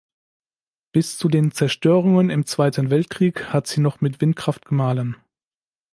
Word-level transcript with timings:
Bis 0.91 1.19
zu 1.19 1.29
den 1.29 1.51
Zerstörungen 1.51 2.31
im 2.31 2.47
Zweiten 2.47 2.89
Weltkrieg 2.89 3.53
hat 3.53 3.67
sie 3.67 3.81
noch 3.81 4.01
mit 4.01 4.19
Windkraft 4.19 4.65
gemahlen. 4.65 5.15